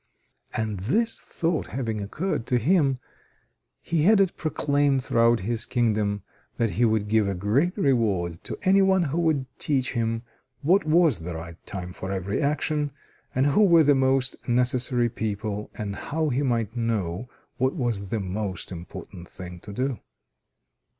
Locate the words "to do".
19.59-19.99